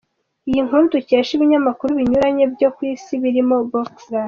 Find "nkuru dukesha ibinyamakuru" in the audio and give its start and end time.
0.65-1.91